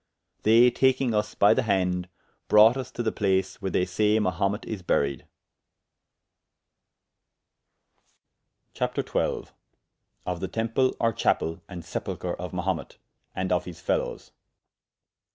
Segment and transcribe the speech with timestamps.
[0.41, 2.09] They taking vs by the hande,
[2.47, 5.27] brought vs to the place where they saye Mahumet is buried.
[8.73, 12.97] CHAPTER XII.Of the Temple or Chapell, and Sepulchre of Mahumet,
[13.35, 14.31] and of his Felowes.